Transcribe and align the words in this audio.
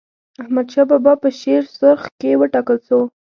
احمدشاه 0.41 0.85
بابا 0.91 1.13
په 1.21 1.29
شیرسرخ 1.39 2.01
کي 2.19 2.31
و 2.35 2.41
ټاکل 2.53 2.77
سو. 2.87 2.99